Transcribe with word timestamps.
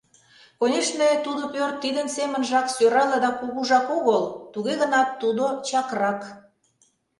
Конешне, 0.59 1.09
тудо 1.25 1.43
пӧрт 1.53 1.75
тидын 1.83 2.07
семынжак 2.15 2.67
сӧрале 2.75 3.17
да 3.25 3.29
кугужак 3.39 3.87
огыл, 3.97 4.21
туге 4.53 4.73
гынат 4.81 5.09
тудо 5.21 5.45
чакрак... 5.67 6.21